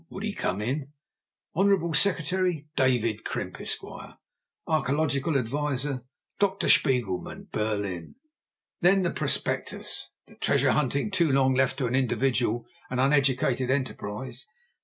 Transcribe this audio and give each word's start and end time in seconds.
(Would 0.09 0.23
he 0.23 0.33
come 0.33 0.63
in?) 0.63 0.93
Hon. 1.53 1.93
Secretary.—DAVID 1.93 3.23
CRIMP, 3.23 3.61
Esq. 3.61 3.83
Archæological 4.67 5.37
Adviser.—Dr. 5.37 6.67
SPIEGELMANN, 6.69 7.49
Berlin. 7.51 8.15
Then 8.79 9.03
the 9.03 9.11
prospectus! 9.11 10.09
Treasure 10.39 10.71
hunting 10.71 11.11
too 11.11 11.31
long 11.31 11.53
left 11.53 11.77
to 11.77 11.87
individual 11.87 12.65
and 12.89 12.99
uneducated 12.99 13.69
enterprise. 13.69 14.47